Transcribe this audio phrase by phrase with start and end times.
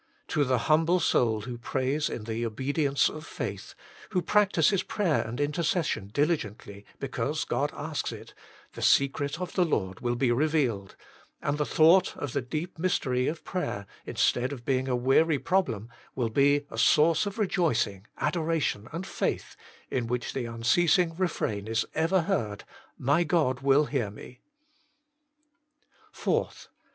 [0.29, 3.75] To the humble soul who prays in the obedience of faith,
[4.09, 8.33] who practises prayer and intercession diligently, because God asks it,
[8.73, 10.95] the secret of the Lord will be revealed,
[11.39, 15.87] and the thought of the deep mystery of prayer, instead of being a weary problem,
[16.15, 19.55] will be a source of rejoicing, adora tion, and faith,
[19.91, 22.63] in which the unceasing refrain is ever heard:"
[23.11, 24.39] My God will hear me
[25.71, 26.49] I" 4.